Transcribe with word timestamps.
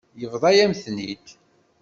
Yebḍa-yam-ten-id. 0.21 1.27